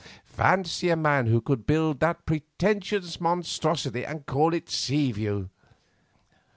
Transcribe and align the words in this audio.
Fancy 0.25 0.89
a 0.89 0.95
man 0.95 1.27
who 1.27 1.39
could 1.41 1.67
build 1.67 1.99
that 1.99 2.25
pretentious 2.25 3.21
monstrosity 3.21 4.03
and 4.03 4.25
call 4.25 4.51
it 4.55 4.67
Seaview! 4.67 5.49